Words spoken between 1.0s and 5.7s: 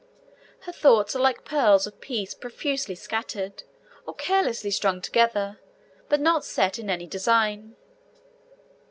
are like pearls of price profusely scattered, or carelessly strung together,